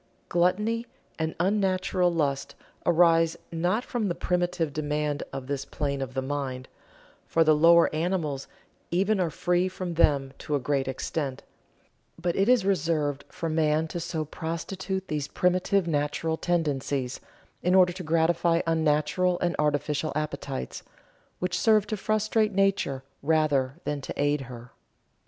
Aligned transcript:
Gluttony 0.29 0.87
and 1.19 1.35
unnatural 1.39 2.11
lust 2.11 2.55
arise 2.87 3.37
not 3.51 3.83
from 3.85 4.07
the 4.07 4.15
primitive 4.15 4.73
demand 4.73 5.21
of 5.31 5.45
this 5.45 5.63
plane 5.63 6.01
of 6.01 6.15
the 6.15 6.23
mind 6.23 6.67
for 7.27 7.43
the 7.43 7.53
lower 7.53 7.87
animals 7.93 8.47
even 8.89 9.19
are 9.19 9.29
free 9.29 9.67
from 9.67 9.93
them 9.93 10.33
to 10.39 10.55
a 10.55 10.59
great 10.59 10.87
extent 10.87 11.43
but 12.19 12.35
it 12.35 12.49
is 12.49 12.65
reserved 12.65 13.25
for 13.29 13.47
man 13.47 13.87
to 13.89 13.99
so 13.99 14.25
prostitute 14.25 15.07
these 15.07 15.27
primitive 15.27 15.85
natural 15.87 16.35
tendencies, 16.35 17.19
in 17.61 17.75
order 17.75 17.93
to 17.93 18.01
gratify 18.01 18.61
unnatural 18.65 19.37
and 19.39 19.55
artificial 19.59 20.11
appetites, 20.15 20.81
which 21.37 21.59
serve 21.59 21.85
to 21.85 21.95
frustrate 21.95 22.53
nature 22.53 23.03
rather 23.21 23.75
than 23.83 24.01
to 24.01 24.19
aid 24.19 24.41
her. 24.49 24.71